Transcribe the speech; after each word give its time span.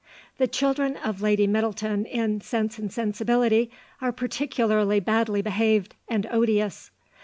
The 0.39 0.47
children 0.47 0.97
of 0.97 1.21
Lady 1.21 1.45
Middleton 1.45 2.05
in 2.07 2.41
Sense 2.41 2.79
and 2.79 2.91
Sensibility 2.91 3.69
are 4.01 4.11
particularly 4.11 4.99
badly 4.99 5.43
behaved 5.43 5.93
and 6.09 6.25
odious. 6.31 6.89